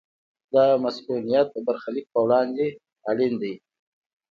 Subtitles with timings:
[0.53, 2.67] دا مصونیت د برخلیک پر وړاندې
[3.09, 3.53] اړین دی.